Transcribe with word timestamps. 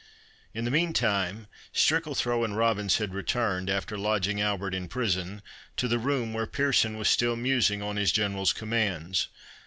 In 0.55 0.65
the 0.65 0.71
meantime, 0.71 1.45
Strickalthrow 1.71 2.43
and 2.43 2.57
Robins 2.57 2.97
had 2.97 3.13
returned, 3.13 3.69
after 3.69 3.99
lodging 3.99 4.41
Albert 4.41 4.73
in 4.73 4.87
prison, 4.87 5.43
to 5.77 5.87
the 5.87 5.99
room 5.99 6.33
where 6.33 6.47
Pearson 6.47 6.97
was 6.97 7.07
still 7.07 7.35
musing 7.35 7.83
on 7.83 7.97
his 7.97 8.11
General's 8.11 8.51
commands. 8.51 9.27